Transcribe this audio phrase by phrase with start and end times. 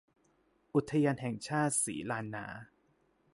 [0.75, 2.45] อุทยานแห่งชาติศรีลานนา